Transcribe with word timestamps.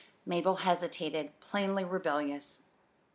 Mabel 0.25 0.55
hesitated, 0.55 1.39
plainly 1.41 1.83
rebellious. 1.85 2.63